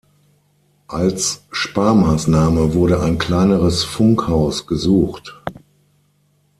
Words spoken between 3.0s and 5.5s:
ein kleineres Funkhaus gesucht.